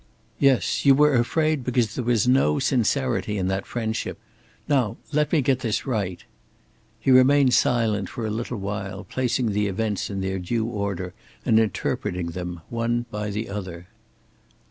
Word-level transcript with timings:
"Yes, 0.39 0.83
you 0.83 0.95
were 0.95 1.13
afraid 1.13 1.63
because 1.63 1.93
there 1.93 2.03
was 2.03 2.27
no 2.27 2.57
sincerity 2.57 3.37
in 3.37 3.49
that 3.49 3.67
friendship. 3.67 4.17
Now 4.67 4.97
let 5.11 5.31
me 5.31 5.43
get 5.43 5.59
this 5.59 5.85
right!" 5.85 6.23
He 6.99 7.11
remained 7.11 7.53
silent 7.53 8.09
for 8.09 8.25
a 8.25 8.31
little 8.31 8.57
while, 8.57 9.03
placing 9.03 9.51
the 9.51 9.67
events 9.67 10.09
in 10.09 10.21
their 10.21 10.39
due 10.39 10.65
order 10.65 11.13
and 11.45 11.59
interpreting 11.59 12.31
them, 12.31 12.61
one 12.69 13.05
by 13.11 13.29
the 13.29 13.47
other. 13.47 13.89